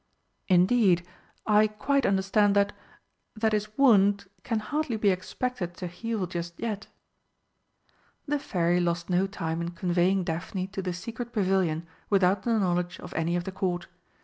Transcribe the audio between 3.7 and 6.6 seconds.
wound can hardly be expected to heal just